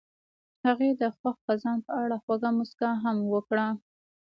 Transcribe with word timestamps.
هغې 0.65 0.89
د 1.01 1.03
خوښ 1.17 1.37
خزان 1.45 1.77
په 1.87 1.91
اړه 2.03 2.15
خوږه 2.23 2.49
موسکا 2.57 2.91
هم 3.03 3.17
وکړه. 3.33 3.67